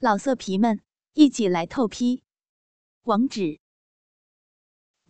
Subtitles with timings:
[0.00, 0.80] 老色皮们，
[1.14, 2.22] 一起来透批！
[3.02, 3.58] 网址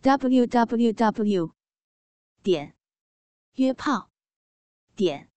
[0.01, 1.53] ：w w w
[2.41, 2.75] 点
[3.53, 4.09] 约炮
[4.95, 5.29] 点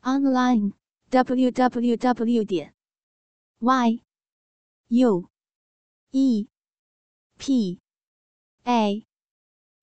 [0.00, 0.72] online
[1.10, 2.74] w w w 点
[3.60, 4.02] y
[4.88, 5.30] u
[6.10, 6.48] e
[7.38, 7.80] p
[8.64, 9.06] a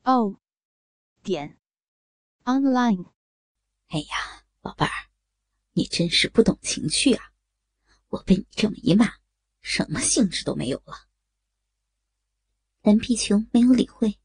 [0.04, 0.42] o
[1.24, 1.58] 点
[2.44, 3.14] online。
[3.88, 4.92] 哎呀，宝贝儿，
[5.72, 7.29] 你真是不懂情趣啊！
[8.10, 9.07] 我被你这么一骂，
[9.62, 10.93] 什么兴致都没有了。
[12.82, 14.18] 蓝碧琼没有理会，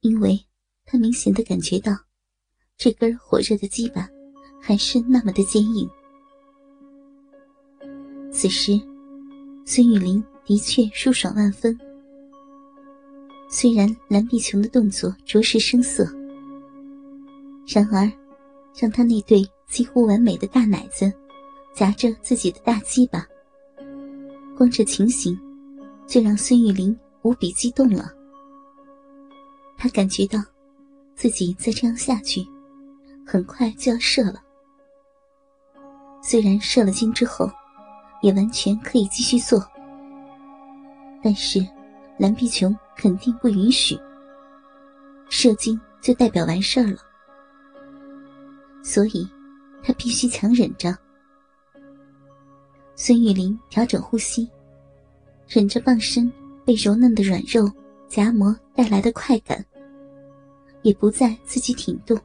[0.00, 0.46] 因为
[0.84, 1.92] 她明显的感觉到，
[2.76, 4.08] 这根火热的鸡巴
[4.60, 5.88] 还是那么的坚硬。
[8.32, 8.72] 此时，
[9.66, 11.78] 孙玉玲的确舒爽万分。
[13.50, 16.04] 虽然蓝碧琼的动作着实生涩，
[17.66, 18.10] 然而，
[18.80, 21.12] 让她那对几乎完美的大奶子。
[21.74, 23.26] 夹着自己的大鸡巴，
[24.56, 25.38] 光这情形
[26.06, 28.12] 就让孙玉玲无比激动了。
[29.76, 30.38] 她感觉到
[31.14, 32.46] 自己再这样下去，
[33.26, 34.42] 很快就要射了。
[36.22, 37.50] 虽然射了精之后，
[38.20, 39.66] 也完全可以继续做，
[41.22, 41.66] 但是
[42.18, 43.98] 蓝碧琼肯定不允许。
[45.28, 46.98] 射精就代表完事儿了，
[48.84, 49.26] 所以
[49.82, 50.96] 她必须强忍着。
[53.04, 54.48] 孙玉玲调整呼吸，
[55.48, 56.32] 忍着傍身
[56.64, 57.68] 被柔嫩的软肉
[58.06, 59.66] 夹磨带来的快感，
[60.82, 62.16] 也不再自己挺动。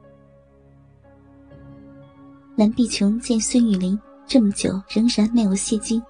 [2.54, 6.00] 蓝碧琼见孙玉玲这么久仍然没有泄精，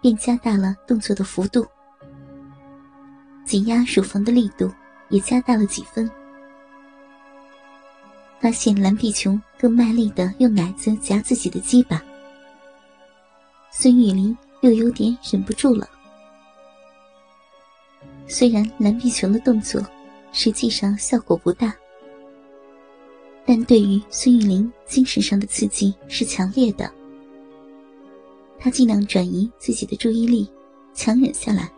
[0.00, 1.66] 便加大了动作的幅度，
[3.44, 4.72] 紧压乳房的力度
[5.10, 6.10] 也加大了几分。
[8.40, 12.02] 发现蓝碧琼更卖力的用奶子夹自己的鸡巴。
[13.70, 15.88] 孙玉玲又有点忍不住了。
[18.26, 19.80] 虽然蓝碧琼的动作
[20.32, 21.74] 实际上效果不大，
[23.46, 26.90] 但对于孙玉玲精神上的刺激是强烈的。
[28.58, 30.50] 她尽量转移自己的注意力，
[30.92, 31.70] 强忍下来。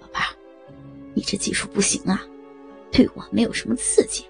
[0.00, 0.28] 老爸，
[1.14, 2.22] 你这技术不行啊，
[2.92, 4.24] 对我没有什么刺激。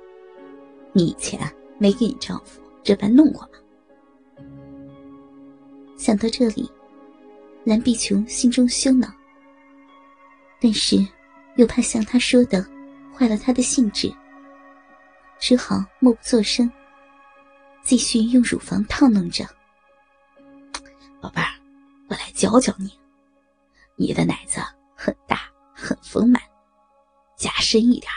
[0.92, 1.40] 你以前
[1.76, 3.48] 没给你丈夫这般弄过吗？
[5.96, 6.70] 想到这里，
[7.64, 9.08] 蓝碧琼心中羞恼，
[10.60, 10.96] 但是
[11.56, 12.64] 又怕像他说的
[13.14, 14.12] 坏了他的兴致，
[15.38, 16.70] 只好默不作声，
[17.82, 19.44] 继续用乳房套弄着。
[21.20, 21.48] 宝贝儿，
[22.08, 22.92] 我来教教你，
[23.96, 24.60] 你的奶子
[24.94, 25.40] 很大
[25.72, 26.42] 很丰满，
[27.36, 28.12] 加深一点，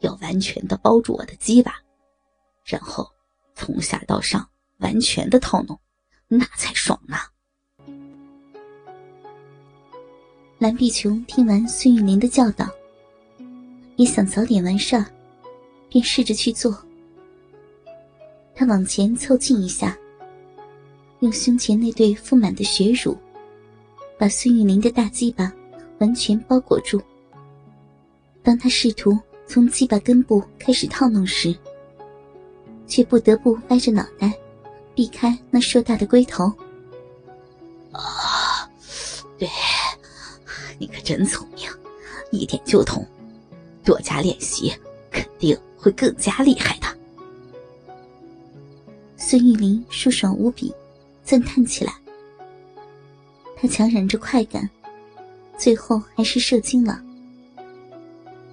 [0.00, 1.74] 要完全的包住我的鸡巴，
[2.64, 3.06] 然后
[3.54, 4.48] 从下到上
[4.78, 5.78] 完全的套弄。
[6.34, 7.16] 那才爽呢！
[10.58, 12.66] 蓝碧琼听完孙玉玲的教导，
[13.96, 15.04] 也想早点完事儿，
[15.90, 16.74] 便试着去做。
[18.54, 19.94] 她往前凑近一下，
[21.20, 23.14] 用胸前那对丰满的血乳，
[24.16, 25.52] 把孙玉玲的大鸡巴
[25.98, 26.98] 完全包裹住。
[28.42, 31.54] 当她试图从鸡巴根部开始套弄时，
[32.86, 34.32] 却不得不歪着脑袋。
[34.94, 36.52] 避开那硕大的龟头。
[37.92, 38.70] 啊，
[39.38, 39.48] 对，
[40.78, 41.68] 你可真聪明，
[42.30, 43.06] 一点就通。
[43.84, 44.72] 多加练习，
[45.10, 46.86] 肯定会更加厉害的。
[49.16, 50.72] 孙玉玲舒爽无比，
[51.24, 51.92] 赞叹起来。
[53.56, 54.68] 他强忍着快感，
[55.58, 57.02] 最后还是射精了。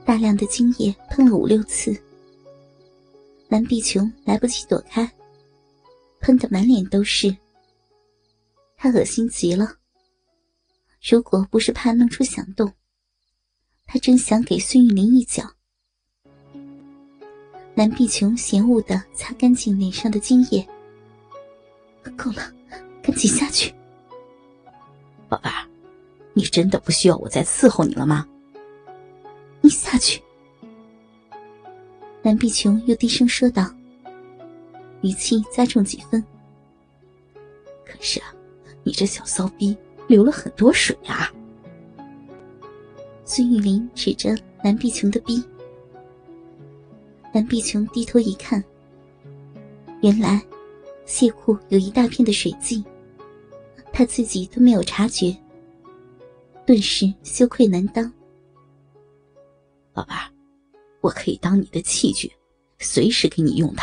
[0.05, 1.95] 大量的精液喷了五六次，
[3.47, 5.09] 蓝碧琼来不及躲开。
[6.21, 7.35] 喷得满脸都是，
[8.77, 9.75] 他恶心极了。
[11.09, 12.71] 如果不是怕弄出响动，
[13.85, 15.43] 他真想给孙玉玲一脚。
[17.73, 20.67] 蓝碧琼嫌恶的擦干净脸上的精液，
[22.17, 22.53] 够了，
[23.01, 23.73] 赶紧下去。
[25.29, 25.65] 宝贝儿，
[26.33, 28.27] 你真的不需要我再伺候你了吗？
[29.61, 30.21] 你下去。
[32.21, 33.73] 蓝碧琼又低声说道。
[35.01, 36.23] 语气加重几分。
[37.85, 38.33] 可是啊，
[38.83, 39.75] 你这小骚逼
[40.07, 41.31] 流了很多水啊！
[43.25, 45.43] 孙玉玲指着蓝碧琼的逼。
[47.33, 48.63] 蓝碧琼低头一看，
[50.01, 50.41] 原来
[51.05, 52.83] 谢裤有一大片的水迹，
[53.93, 55.35] 她自己都没有察觉，
[56.65, 58.11] 顿时羞愧难当。
[59.93, 60.31] 宝贝儿，
[61.01, 62.31] 我可以当你的器具，
[62.79, 63.81] 随时给你用的。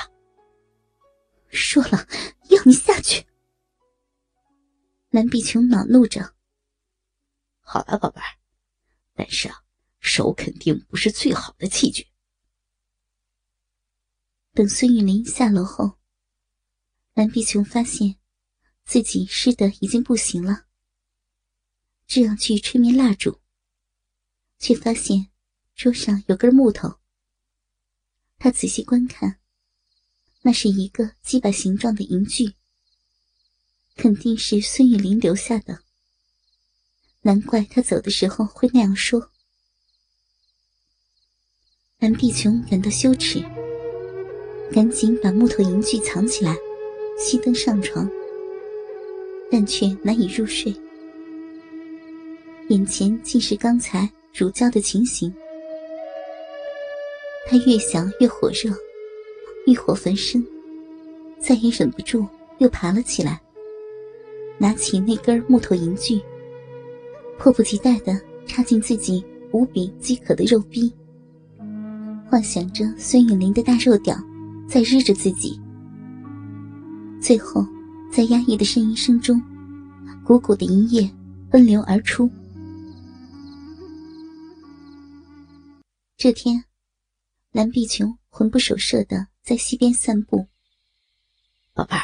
[1.57, 2.07] 说了，
[2.51, 3.27] 要你下去。
[5.09, 6.35] 蓝碧琼恼怒着
[7.61, 8.39] ：“好了，宝贝儿，
[9.15, 9.65] 但是啊，
[9.99, 12.07] 手肯定不是最好的器具。”
[14.53, 15.99] 等孙玉林下楼后，
[17.15, 18.17] 蓝碧琼发现
[18.85, 20.67] 自己湿的已经不行了，
[22.07, 23.41] 正要去吹灭蜡烛，
[24.59, 25.31] 却发现
[25.75, 27.01] 桌上有根木头。
[28.39, 29.41] 他仔细观看，
[30.47, 32.55] 那是一个鸡巴形状的银具。
[33.97, 35.81] 肯定是孙玉林留下的，
[37.23, 39.33] 难怪他走的时候会那样说。
[41.99, 43.41] 蓝碧琼感到羞耻，
[44.71, 46.57] 赶紧把木头银具藏起来，
[47.19, 48.09] 熄灯上床，
[49.51, 50.73] 但却难以入睡。
[52.69, 55.35] 眼前竟是刚才乳胶的情形，
[57.49, 58.73] 他越想越火热，
[59.67, 60.45] 欲火焚身，
[61.41, 62.27] 再也忍不住，
[62.59, 63.41] 又爬了起来。
[64.59, 66.21] 拿起那根木头银具，
[67.37, 69.23] 迫不及待的插进自己
[69.53, 70.91] 无比饥渴的肉壁，
[72.27, 74.17] 幻想着孙雨林的大肉屌
[74.69, 75.61] 在日着自己。
[77.21, 77.67] 最后，
[78.11, 79.43] 在压抑的呻吟声中，
[80.25, 81.11] 鼓鼓的银液
[81.51, 82.31] 奔流而出。
[86.17, 86.65] 这天，
[87.53, 90.49] 蓝碧琼魂不守舍的在溪边散步。
[91.73, 92.03] 宝贝儿。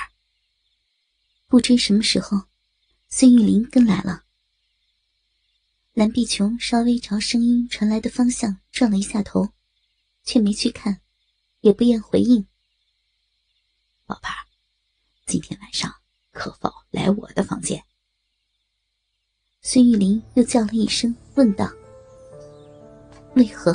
[1.49, 2.45] 不知什么时候，
[3.09, 4.23] 孙玉林跟来了。
[5.93, 9.49] 蓝碧琼稍微朝声音传来的方向转了一下头，
[10.23, 11.01] 却没去看，
[11.63, 12.47] 也不愿回应。
[14.07, 14.47] 宝贝儿，
[15.27, 15.93] 今天晚上
[16.31, 17.83] 可否来我的房间？
[19.63, 21.69] 孙玉林又叫了一声，问道
[23.35, 23.75] ：“为何？”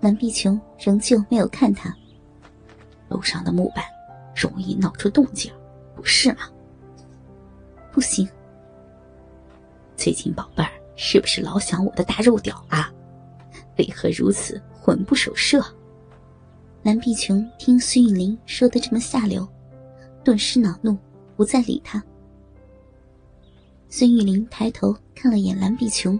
[0.00, 1.94] 蓝碧琼仍旧没有看他。
[3.08, 3.84] 楼上的木板
[4.34, 5.52] 容易闹出动静。
[5.94, 6.48] 不是吗？
[7.92, 8.26] 不行。
[9.96, 12.90] 最近宝贝儿是不是老想我的大肉屌啊？
[13.76, 15.62] 为何如此魂不守舍？
[16.82, 19.46] 蓝碧琼听孙玉玲说的这么下流，
[20.24, 20.96] 顿时恼怒，
[21.36, 22.02] 不再理他。
[23.90, 26.18] 孙玉玲抬头看了眼蓝碧琼，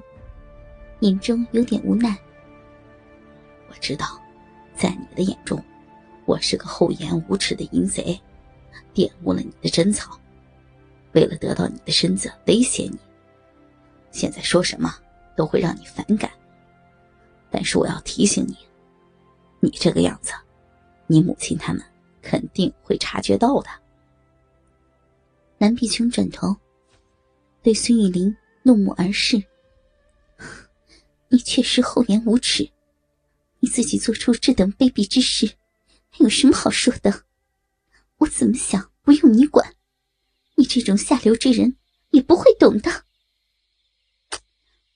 [0.98, 2.18] 眼中有点无奈。
[3.70, 4.20] 我知道，
[4.76, 5.62] 在你的眼中，
[6.26, 8.20] 我是个厚颜无耻的淫贼。
[8.92, 10.18] 玷污了你的贞操，
[11.12, 12.98] 为了得到你的身子威胁你，
[14.10, 14.92] 现在说什么
[15.36, 16.28] 都会让你反感。
[17.52, 18.56] 但是我要提醒你，
[19.60, 20.32] 你这个样子，
[21.06, 21.80] 你母亲他们
[22.20, 23.68] 肯定会察觉到的。
[25.58, 26.56] 蓝碧琼转头
[27.62, 29.40] 对孙玉玲怒目而视
[31.30, 32.68] ：“你确实厚颜无耻，
[33.60, 35.56] 你自己做出这等卑鄙之事，
[36.10, 37.24] 还有什么好说的？”
[38.18, 39.76] 我怎么想不用你管，
[40.56, 41.78] 你这种下流之人
[42.10, 43.06] 也不会懂的。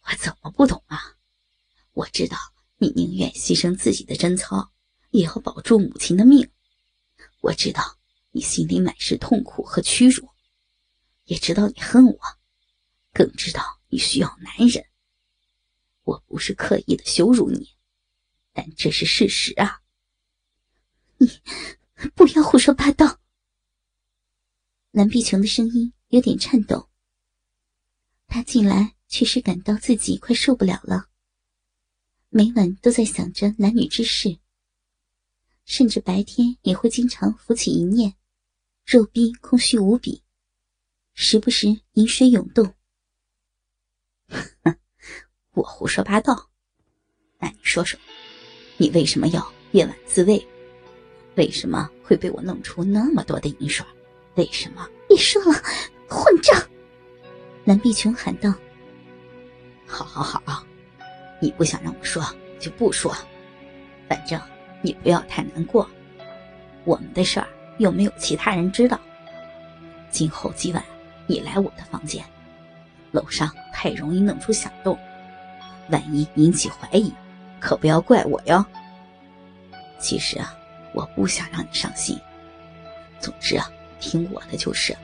[0.03, 1.17] 我怎么不懂啊？
[1.93, 2.37] 我知道
[2.77, 4.71] 你宁愿牺牲自己的贞操，
[5.11, 6.51] 也要保住母亲的命。
[7.41, 7.99] 我知道
[8.33, 10.29] 你心里满是痛苦和屈辱，
[11.25, 12.19] 也知道你恨我，
[13.13, 14.85] 更知道你需要男人。
[16.03, 17.74] 我不是刻意的羞辱你，
[18.55, 19.83] 但这是事实啊。
[21.19, 21.29] 你。
[22.15, 23.21] 不要胡说八道！
[24.91, 26.91] 蓝碧琼的声音有点颤抖。
[28.27, 31.09] 她近来确实感到自己快受不了了，
[32.29, 34.39] 每晚都在想着男女之事，
[35.65, 38.17] 甚至白天也会经常浮起一念，
[38.85, 40.23] 肉逼空虚无比，
[41.15, 42.75] 时不时饮水涌动。
[45.55, 46.51] 我胡说八道？
[47.39, 47.99] 那你说说，
[48.77, 50.45] 你为什么要夜晚自慰？
[51.37, 53.23] 为什么会被我弄出那么？
[53.25, 53.85] 多的银水？
[54.35, 54.89] 为什么？
[55.09, 55.53] 别说了，
[56.09, 56.61] 混账！
[57.65, 58.53] 蓝碧琼喊道
[59.87, 60.65] ：“好好好，
[61.41, 62.23] 你不想让我说
[62.59, 63.15] 就不说，
[64.09, 64.41] 反正
[64.83, 65.89] 你不要太难过。
[66.85, 67.47] 我们的事儿
[67.79, 69.01] 又没有其他人知道。
[70.11, 70.85] 今后几晚
[71.27, 72.25] 你来我的房间，
[73.13, 74.99] 楼上太容易弄出响动，
[75.91, 77.13] 万一引起怀疑，
[77.65, 78.65] 可不要怪我哟。
[79.99, 80.55] 其实啊。”
[80.95, 82.17] 我不想让你伤心。
[83.19, 83.69] 总之啊，
[83.99, 84.97] 听我的就是，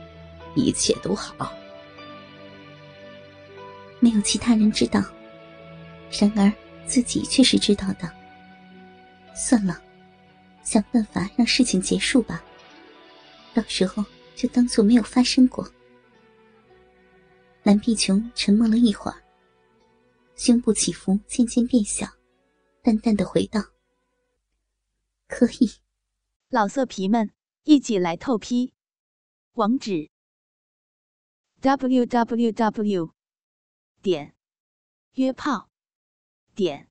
[0.55, 1.53] 一切都好。
[3.99, 5.03] 没有其他人知道，
[6.13, 6.53] 然而
[6.87, 8.09] 自己却是知道的。
[9.35, 9.83] 算了，
[10.63, 12.41] 想办法让事情结束吧。
[13.53, 14.05] 到时候
[14.37, 15.69] 就当做没有发生过。
[17.65, 19.17] 蓝碧琼沉默了一会儿，
[20.37, 22.07] 胸部起伏渐渐变小，
[22.83, 23.61] 淡淡的回道。
[25.27, 25.81] 可以。
[26.49, 27.33] 老色皮们，
[27.63, 28.75] 一起来透批。
[29.53, 30.11] 网址。
[31.61, 33.15] W W W
[34.03, 34.35] 点
[35.13, 35.69] 约炮。
[36.55, 36.91] 点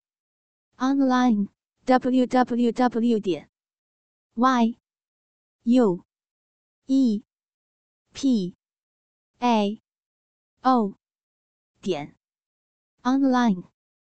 [0.77, 1.49] ，online
[1.85, 3.49] W W W 点
[4.35, 4.77] Y
[5.63, 6.05] U
[6.85, 7.23] E
[8.13, 8.55] P
[9.39, 9.81] A
[10.61, 10.95] O
[11.81, 12.15] 点
[13.03, 13.69] online。